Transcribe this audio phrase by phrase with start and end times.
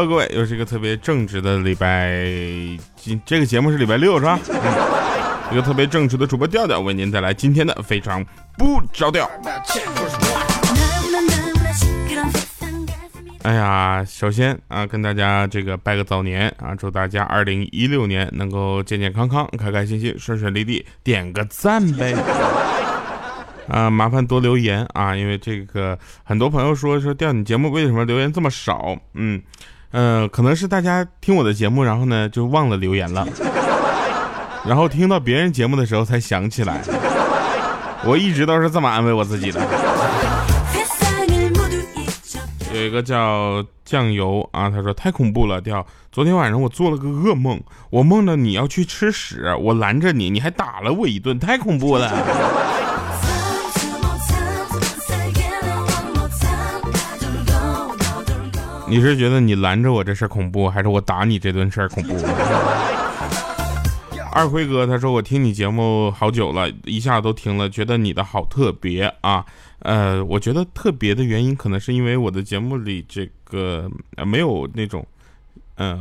[0.00, 2.22] Hello，各位，又是一个特别正直的礼拜，
[2.94, 4.38] 今这个节目是礼拜六是吧？
[5.50, 8.24] 一个特别正直的主播调调为您带来今天的非常
[8.56, 9.28] 不着调。
[13.42, 22.14] 哎呀，首先啊，跟大家这个拜个早年啊，祝大家二零一六年能够健健康康、开开心心、顺顺利利，点个赞呗。
[23.66, 28.96] 啊，麻烦多留言啊，因为这个很多朋友说说调你节目为什么留言这么少？
[29.14, 29.42] 嗯，
[29.90, 33.26] 呃，可能是大家听我的节目，然后呢就忘了留言了，
[34.66, 36.82] 然后听到别人节目的时候才想起来。
[38.04, 39.60] 我一直都是这么安慰我自己的。
[42.72, 45.84] 有一个叫酱油啊，他说太恐怖了，掉。
[46.12, 52.08] 昨天晚上我做了个噩梦，我梦到你要去吃屎，我拦着你，你还打了我一顿，太恐怖了。
[58.88, 62.14] 你是觉得你拦着我这事儿恐怖，还是我打你这顿事儿恐怖？
[64.32, 69.44] 二辉哥他说我听你节目好久了，一下都听了，觉得你的好特别啊。
[69.80, 73.90] 呃，我觉得特别的原因可能是因为我的节目里这个
[74.26, 75.06] 没有那种
[75.76, 75.98] 呃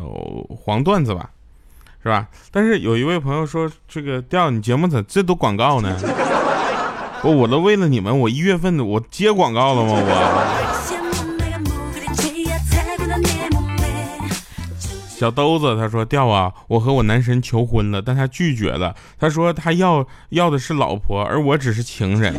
[0.49, 1.29] 黄段子吧，
[2.01, 2.27] 是吧？
[2.51, 5.97] 但是有一位朋友说这个调你节目咋这都广告呢？
[7.23, 9.91] 我我都为了你们，我一月份的我接广告了吗？
[9.93, 10.66] 我。
[15.17, 18.95] 小兜子他说：“调啊，我和我男神求婚了，但他拒绝了。
[19.19, 22.35] 他说他要要的是老婆，而我只是情人。”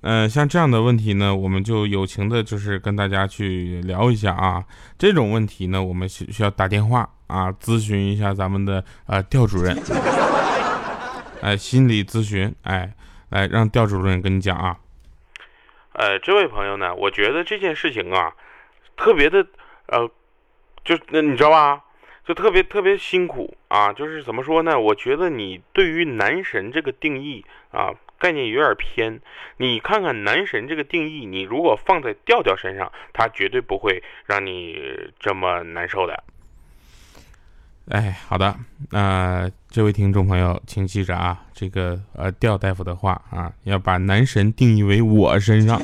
[0.00, 4.64] 嗯，像这样的问题呢，我们就友情的，就是跟大家去聊一下啊。
[4.96, 9.76] 这种问题呢，我们需需要打电话啊，咨询一下咱们的呃调主任，
[11.42, 12.94] 哎，心理咨询，哎，
[13.28, 14.74] 来让调主任跟你讲啊。
[15.92, 18.32] 呃，这位朋友呢，我觉得这件事情啊。
[18.96, 19.46] 特别的，
[19.86, 20.10] 呃，
[20.84, 21.82] 就那你知道吧？
[22.24, 23.92] 就特别特别辛苦啊！
[23.92, 24.76] 就是怎么说呢？
[24.76, 29.20] 我觉得你对于男神这个定义啊，概念有点偏。
[29.58, 34.76] 你看看男神这个定义，你如果放在调调身上，他绝对不会让你
[35.20, 36.24] 这么难受的。
[37.90, 38.56] 哎，好的，
[38.90, 45.80] 那这位听众朋友，请记着啊，这个呃调大夫的话啊，要把男神定义为我身上。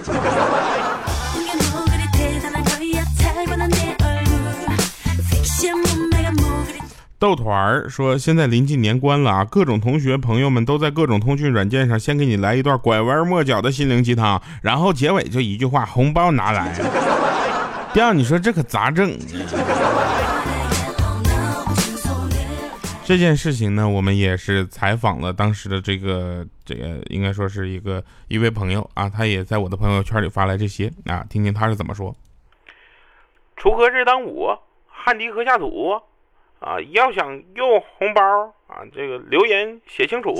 [7.22, 16.75] 豆团儿说：“现在临近年关了啊，各种同学朋友们都在各种通讯软件上先给你来一段拐弯抹角的心灵鸡汤，然后结尾就一句话：红包拿来。
[17.94, 19.16] 第二，你说这可咋整？
[23.05, 32.12] 这件事情呢，我们也是采访了当时的这个这个，应该说是一个一位朋友啊，他也在我的朋友圈里发来这些啊，听听他是怎么说。
[33.56, 34.49] 锄禾日当午，
[34.88, 36.03] 汗滴禾下土。”
[36.62, 38.23] 啊，要想用红包
[38.69, 40.33] 啊，这个留言写清楚。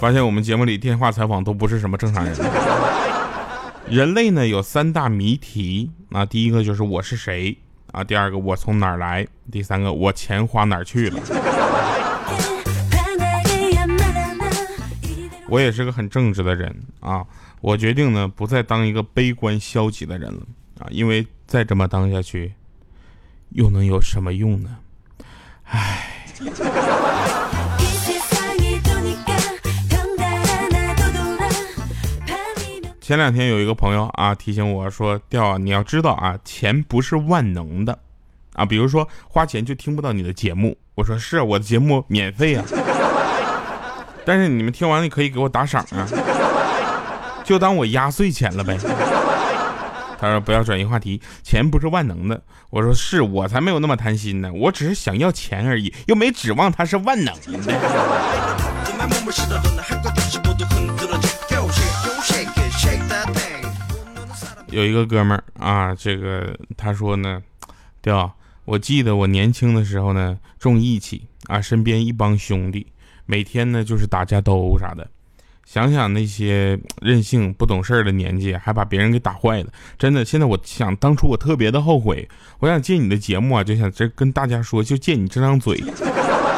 [0.00, 2.34] 发现我们节目里电话采访都不是什么正常人。
[3.90, 7.58] 人类呢有三大谜题啊，第一个就是我是谁
[7.92, 11.20] 啊，第二个我从哪儿来，第三个我钱花哪儿去了。
[15.48, 17.24] 我也是个很正直的人啊，
[17.60, 20.42] 我决定呢不再当一个悲观消极的人了
[20.78, 22.52] 啊，因为再这么当下去，
[23.50, 24.76] 又能有什么用呢？
[25.64, 26.04] 唉。
[33.00, 37.98] 前两天有一个朋友啊提醒我说：“调，你要知道啊，钱不是万能的
[38.52, 42.64] 啊，比如说花钱就听不到你的节目。”我说：“是我的节目免费啊。”
[44.28, 46.06] 但是你们听完了可以给我打赏啊，
[47.42, 48.76] 就当我压岁钱了呗。
[50.20, 52.38] 他说不要转移话题，钱不是万能的。
[52.68, 57.74] 我说是我才没有那么贪心呢，我只是想要钱而已，又没指望它是万能的。
[64.68, 67.42] 有一个哥们儿啊，这个他说呢，
[68.02, 68.32] 对吧，
[68.66, 72.86] 我记得我年轻的时候呢，重义气啊，身边一帮兄弟。
[73.30, 75.06] 每天呢就是打架斗殴啥的，
[75.66, 80.24] 想想那些 任性不懂事儿的年纪，还把别人给打坏了，真的。
[80.24, 82.26] 现在我想当初我特别的后悔，
[82.58, 85.78] 我想借你的节目啊，就想这跟大家说，就借你这张嘴，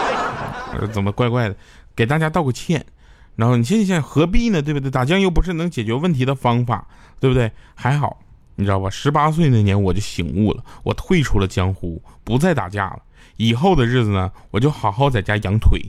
[0.92, 1.56] 怎么怪怪的，
[1.96, 2.86] 给大家道个歉。
[3.34, 4.62] 然后你现在想何必呢？
[4.62, 4.88] 对不对？
[4.88, 6.86] 打酱又不是能解决问题的方法，
[7.18, 7.50] 对不对？
[7.74, 8.20] 还好，
[8.54, 8.88] 你知道吧？
[8.88, 13.00] 十八岁那年我就醒悟了，我退出了江湖，不再打架了。
[13.38, 15.80] 以后的日子呢，我就好好在家养腿。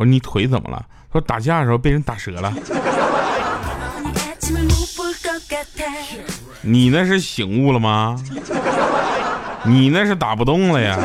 [0.00, 0.82] 我说你腿怎么了？
[1.12, 2.50] 他说打架的时候被人打折了。
[6.62, 8.18] 你那是醒悟了吗？
[9.62, 10.98] 你那是打不动了呀。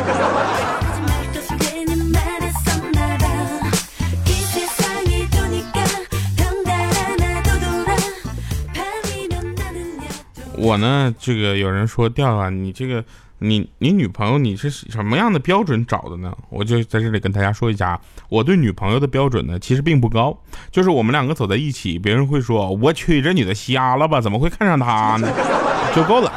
[10.57, 13.03] 我呢，这个有人说调啊，你这个
[13.39, 16.35] 你你女朋友你是什么样的标准找的呢？
[16.49, 17.99] 我就在这里跟大家说一下，
[18.29, 20.37] 我对女朋友的标准呢，其实并不高，
[20.71, 24.21] 就是我们两个走在一起，别人会说我去这女的瞎了吧？
[24.21, 25.27] 怎么会看上她呢？
[25.93, 26.31] 就够了。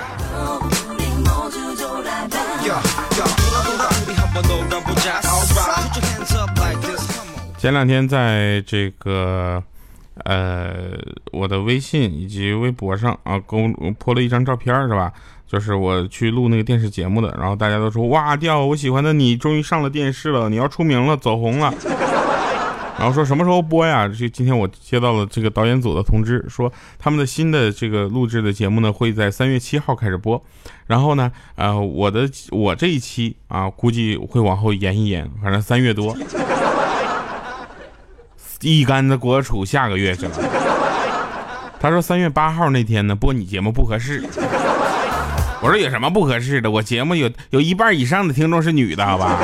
[7.59, 9.63] 前两天在这个。
[10.29, 10.91] 呃，
[11.33, 15.11] 我的微信以及微博上啊，公泼了一张照片是吧？
[15.47, 21.73] 就是我去录那个电视节目的，然后大家都说哇，掉我喜欢的你终于上了电视了，你要出名了，走红了。
[22.99, 24.07] 然后说什么时候播呀？
[24.07, 30.45] 就今天我接到了这个导演组的通知，说他们的新的这个录制的节目呢，会在三月七号开始播。
[30.89, 36.15] 然后呢，呃，我的我这一期啊，估计会往后延一延，反正三月多。
[38.61, 40.33] 一竿子锅杵下个月去了。
[41.81, 44.25] 他说三月八号那天呢播你节目不合适。
[45.61, 46.71] 我说有什么不合适的？
[46.71, 49.39] 我节目有有一半以上的听众是女的，好吧？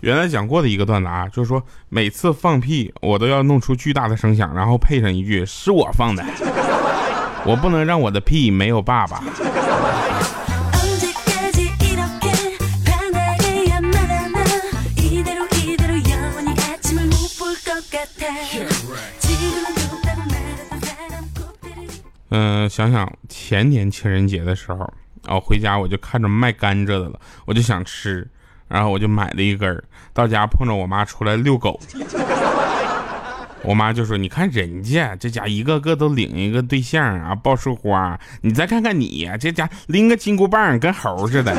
[0.00, 6.24] 原来讲过的一个段子啊，就是说每次放屁我都要弄出巨大的声响，然后配上一句是我放的，
[7.44, 9.22] 我不能让我的屁没有爸爸。
[22.30, 24.78] 嗯，想想前年情人节的时候，
[25.26, 28.28] 然后，回家我就看着卖甘蔗的了，我就想吃，
[28.68, 29.82] 然后我就买了一根儿，
[30.12, 31.80] 到家碰着我妈出来遛狗，
[33.62, 41.52] 我妈就说：“你看人家这家一个个都领一个对象啊，抱束花，你再看看你呀，这家拎个金箍棒跟猴似的。”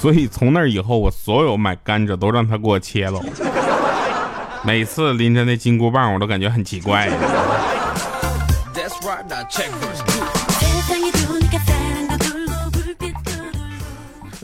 [0.00, 3.20] 所以从那以后，我所有买甘蔗都让他给我切了。
[4.64, 7.10] 每次拎着那金箍棒，我都感觉很奇怪。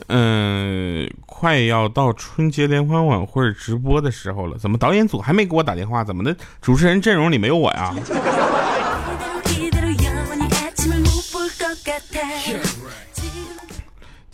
[0.09, 6.03] 嗯，快要到春节联欢晚会直播的时候了，怎么导演组还没给我打电话？
[6.03, 6.35] 怎么的？
[6.61, 7.95] 主持人阵容里没有我呀？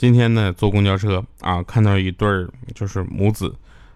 [0.03, 2.45] 今天呢，坐公交车啊，看到一对儿
[2.75, 3.55] 就是母子，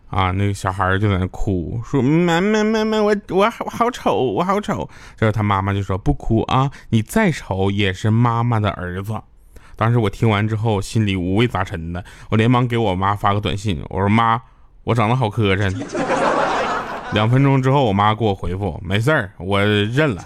[0.09, 4.89] 啊，那个小孩就在那哭，说妈妈妈妈，我我好丑，我好丑。
[5.17, 9.21] 这时他妈妈就说不哭啊，你再丑也是妈妈的儿子。
[9.75, 14.41] 当时我听完之后，心里五味杂陈的，我连忙给我妈发个短信，我说妈，
[14.85, 15.75] 我长得好磕碜。
[17.11, 20.23] 两分钟之后，我妈给我回复，没事儿，我认了。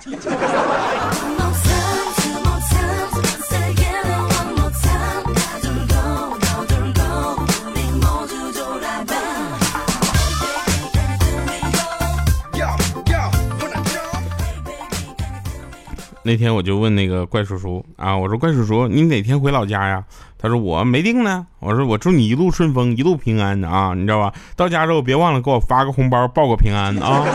[16.32, 20.02] 那天我就问那个怪叔叔啊，我说怪叔叔，你哪天回老家呀？
[20.38, 21.46] 他说我没定呢。
[21.60, 24.34] 我说我祝你一路顺风，一路平安啊，你知道吧？
[24.56, 27.26] 到家之后别忘了给我发个红包，报个平安啊。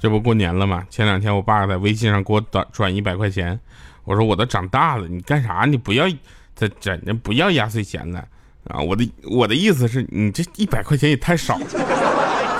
[0.00, 0.84] 这不过年了吗？
[0.88, 3.58] 前两天我爸在微信上给我转转一百块钱。
[4.08, 5.66] 我说我都长大了，你干啥？
[5.68, 6.08] 你不要
[6.56, 8.24] 这真的不要压岁钱了
[8.68, 8.80] 啊！
[8.80, 11.66] 我的我的意思是你这一百块钱也太少了，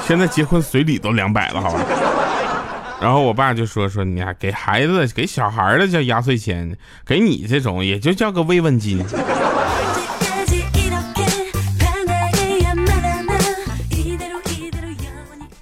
[0.06, 1.80] 现在结婚随礼都两百了，好吧？
[3.00, 6.76] 然后我爸就说说你还给孩子给小孩的叫压岁钱，
[7.06, 9.02] 给你这种也就叫个慰问金。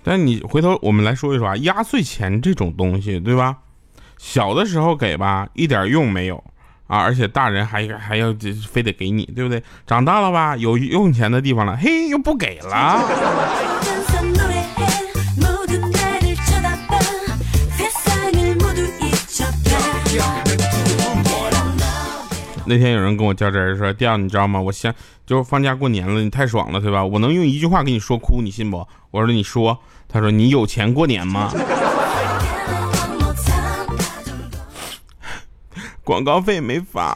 [0.02, 3.56] 但你回头我们来说一说啊，压岁钱这种东西，对吧？
[4.18, 6.42] 小的时候给吧，一点用没有
[6.86, 8.34] 啊，而且大人还还要
[8.68, 9.62] 非得给你，对不对？
[9.86, 13.00] 长大了吧，有用钱的地方了，嘿，又不给了。
[22.68, 24.60] 那天有人跟我较真儿说：“调，你知道吗？
[24.60, 24.92] 我想
[25.24, 27.04] 就放假过年了，你太爽了，对吧？
[27.04, 31.52] 我能用一句话给你说哭，你信不？”我说：“你说。”他说你有钱过年吗？
[36.06, 37.12] 广告费没发。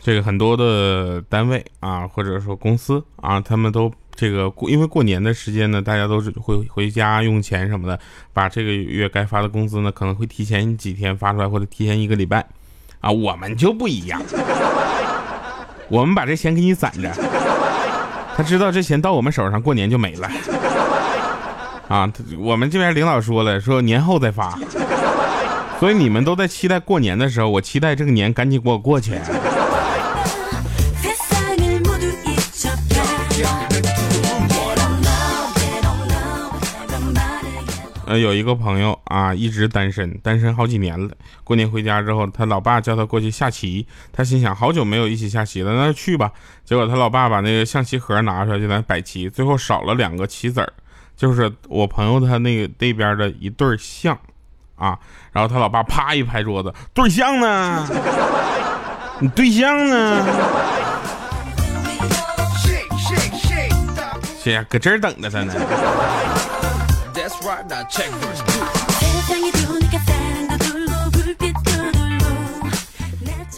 [0.00, 7.98] 这个很多的单位啊，或者说公司啊，他们都这个过，因为过年的时间呢，大家都是会回家用钱什么的，
[8.32, 12.46] 把这个月该发的工资呢，可能会提前几天发出来，或者提前一个礼拜，
[13.00, 14.22] 啊，我们就不一样，
[15.88, 17.10] 我们把这钱给你攒着，
[18.36, 20.30] 他知道这钱到我们手上过年就没了，
[21.88, 24.58] 啊，我们这边领导说了，说年后再发，
[25.80, 29.18] 所以你们都在期待过年的时候，我期待这个年赶紧给我过去。
[38.12, 41.10] 呃，有一个朋友啊，一直单身，单身好几年了。
[41.44, 46.30] 过年回家之后，他老爸叫他过去下棋，他心想，好久没有一起下棋了，那就去吧。
[46.62, 50.70] 结果他老爸把那个象棋盒拿出来，就在摆棋，最后少了两个棋子儿，
[51.16, 54.18] 就是我朋友他那个那边的一对象
[54.76, 54.98] 啊。
[55.32, 57.88] 然后他老爸啪一拍桌子，对象呢？
[59.20, 60.22] 你对象呢？
[64.38, 64.62] 谁呀？
[64.68, 65.54] 搁这儿等着他呢。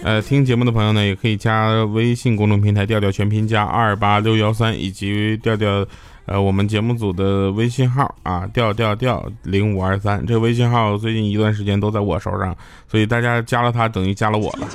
[0.02, 5.86] 呃，听节目的朋友呢，也可以加微信公众平台“调调全拼加二八六幺三”，以及调调
[6.26, 10.24] 呃我们节目组的微信号啊，调调调零五二三。
[10.26, 12.54] 这个微信号最近一段时间都在我手上，
[12.86, 14.68] 所以大家加了他等于加了我了。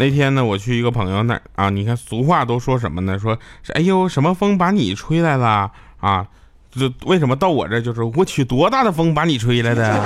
[0.00, 3.18] 那天呢，我去一个朋友那儿啊，你看俗话都说什么呢？
[3.18, 6.24] 说是哎呦，什么风把你吹来了啊？
[6.70, 10.00] 这为什么到我这就是我去多大的风把你吹来的？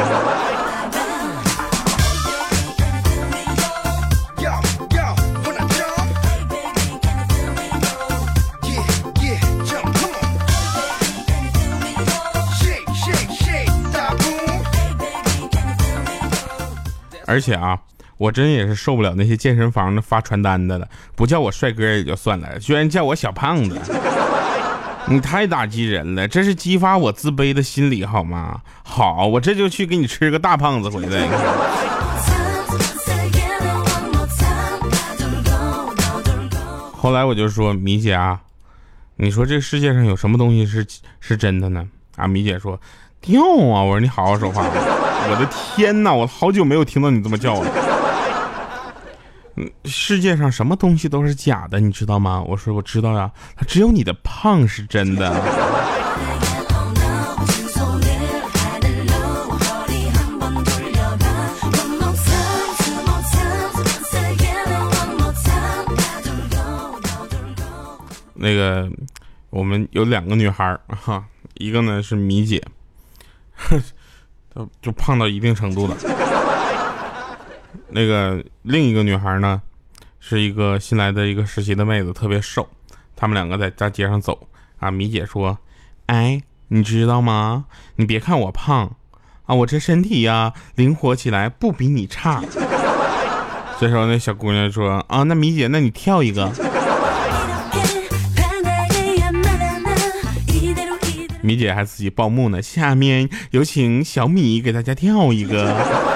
[17.26, 17.78] 而且啊。
[18.22, 20.86] 我真也是受不了那些健身房的发传单的了，
[21.16, 23.76] 不叫我帅哥也就算了，居然叫我小胖子，
[25.06, 28.60] 你太打击人了，这是激发我自卑的心理好吗？
[28.84, 31.26] 好，我这就去给你吃个大胖子回来。
[36.94, 38.38] 后来我就说米姐啊，
[39.16, 40.86] 你说这世界上有什么东西是
[41.18, 41.84] 是真的呢？
[42.14, 42.80] 啊，米姐说
[43.20, 44.62] 掉啊，我说你好好说话，
[45.28, 47.81] 我的天哪，我好久没有听到你这么叫了。
[49.56, 52.42] 嗯，世界上什么东西都是假的，你知道吗？
[52.42, 55.30] 我说我知道呀，他只有你的胖是真的。
[68.34, 68.90] 那个，
[69.50, 72.60] 我们有两个女孩哈，一个呢是米姐，
[74.52, 75.96] 就就胖到一定程度了。
[77.94, 79.60] 那个另一个女孩呢，
[80.18, 82.66] 是一个新来的一个实习的妹子，特别瘦。
[83.14, 85.58] 他们两个在大街上走啊，米姐说
[86.06, 87.66] ：“哎，你知道吗？
[87.96, 88.96] 你别看我胖
[89.44, 92.42] 啊，我这身体呀，灵活起来不比你差。”
[93.78, 96.50] 这时候那小姑娘说：“啊，那米姐，那你跳一个。
[101.42, 102.62] ”米姐还自己报幕呢。
[102.62, 106.11] 下面有请小米给大家跳一个。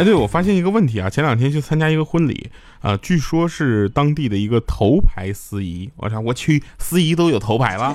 [0.00, 7.94] 哎，对，我发现一个问题啊，前两天去参加一个婚礼啊，据说是当地的一个头牌司仪，我想我去司仪都有头牌了。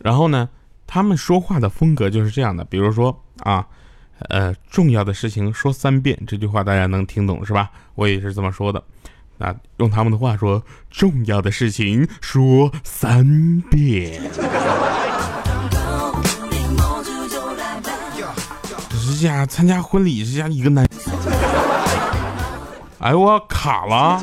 [0.00, 0.50] 然后呢，
[0.86, 3.66] 他们说话的风格就是这样的，比如说啊，
[4.28, 7.70] 呃，重要的事情说三遍，这句话大家能听懂是吧？
[7.94, 8.84] 我也是这么说的，
[9.38, 14.20] 那，用他们的话说，重要的事情说三遍。
[19.20, 20.86] 家参加婚礼，这家一个男，
[23.00, 24.22] 哎我卡了。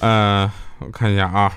[0.00, 1.52] 嗯，我看一下啊，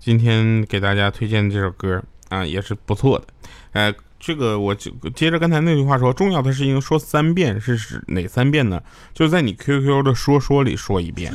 [0.00, 3.26] 今天给大家推荐这首歌啊，也是不错的。
[3.72, 8.82] 呃，这个我就接着刚才那句话说，重要的事情说三遍，是指哪三遍呢？
[9.14, 11.32] 就在你 QQ 的说说里说一遍。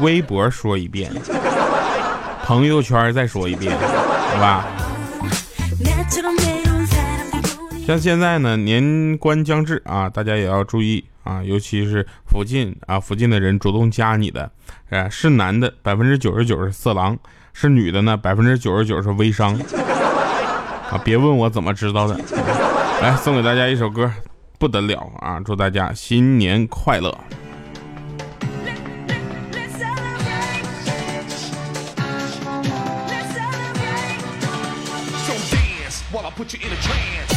[0.00, 1.12] 微博说一遍，
[2.44, 4.66] 朋友圈再说一遍，好吧？
[7.86, 14.50] 像现在呢，年关将至啊，大家也要注意啊，尤其是附近啊，附近的人主动加你的，
[14.90, 17.16] 哎，是男的百分之九十九是色狼，
[17.52, 19.54] 是女的呢百分之九十九是微商
[20.90, 22.18] 啊，别问我怎么知道的。
[23.02, 24.10] 来送给大家一首歌，
[24.58, 25.38] 不得了啊！
[25.44, 27.14] 祝大家新年快乐。
[35.26, 37.33] Don't dance while I put you in a trance.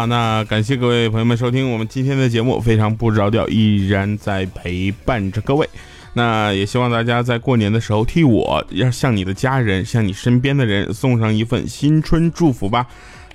[0.00, 5.68] 啊，那感谢各位朋友们收听我们今天的节目，非常不着调，依然在陪伴着各位。
[6.14, 12.86] 那也希望大家在过年的时候替我，要向你的家人，向你身边的人送上一份新春祝福吧。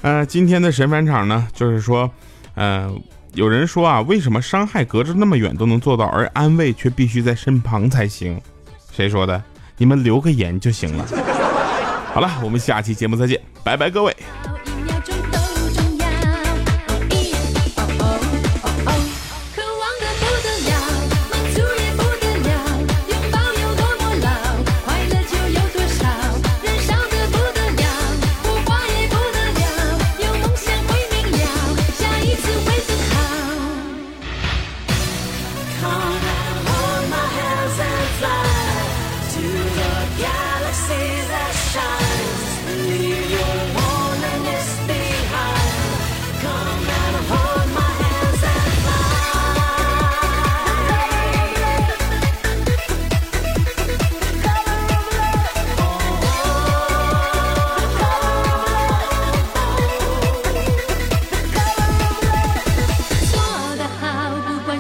[0.02, 2.10] 呃，今天的神返场呢，就是说，
[2.56, 2.92] 呃，
[3.36, 8.42] 有人说啊，为什么伤害隔着那么远都能做到，而安慰却必须在身旁才行？
[8.92, 9.40] 谁说的？
[9.78, 11.06] 你们留个言就行了。
[12.12, 14.16] 好了，我们下期节目再见，拜拜，各位。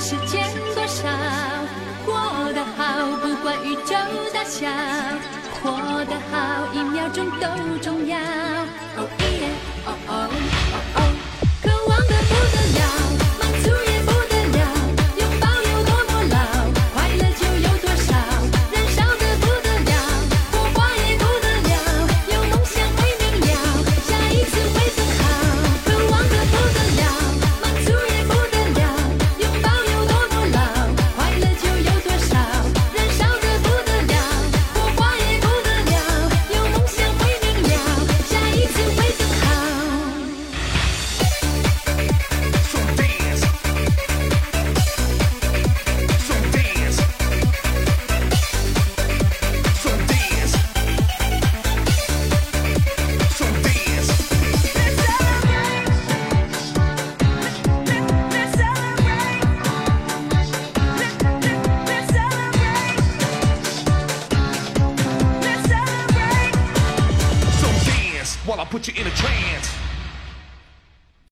[0.07, 1.09] 时间多少，
[2.05, 2.13] 过
[2.53, 3.95] 得好，不管宇宙
[4.31, 4.69] 大小，
[5.63, 7.47] 活得好，一秒钟都
[7.81, 8.15] 重要。
[8.15, 9.49] 哦耶，
[9.83, 10.29] 哦哦
[10.93, 10.99] 哦，
[11.63, 12.84] 渴望得不得了。